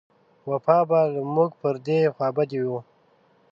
وفا 0.49 0.77
به 0.89 0.99
له 1.13 1.21
موږ 1.35 1.51
پر 1.61 1.75
دې 1.85 1.99
خوابدۍ 2.15 2.61
و. 2.69 2.73